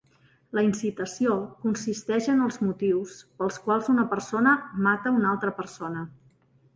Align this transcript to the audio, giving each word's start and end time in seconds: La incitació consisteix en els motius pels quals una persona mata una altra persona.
La 0.59 0.61
incitació 0.67 1.33
consisteix 1.65 2.29
en 2.35 2.41
els 2.45 2.57
motius 2.67 3.19
pels 3.41 3.59
quals 3.67 3.91
una 3.95 4.07
persona 4.15 4.55
mata 4.87 5.13
una 5.19 5.29
altra 5.35 5.53
persona. 5.61 6.03